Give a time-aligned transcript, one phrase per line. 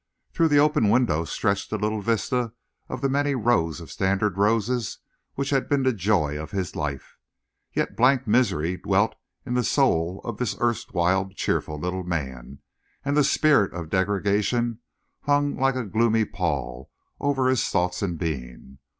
[0.33, 2.53] Through the open windows stretched a little vista
[2.89, 4.97] of the many rows of standard roses
[5.35, 7.19] which had been the joy of his life.
[7.71, 9.13] Yet blank misery dwelt
[9.45, 12.61] in the soul of this erstwhile cheerful little man,
[13.05, 14.79] and the spirit of degradation
[15.25, 16.89] hung like a gloomy pall
[17.19, 18.79] over his thoughts and being.